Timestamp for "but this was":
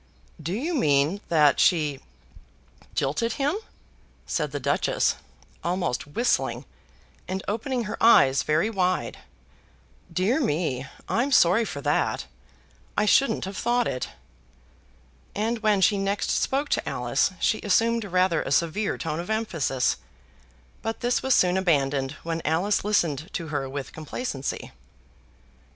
20.81-21.35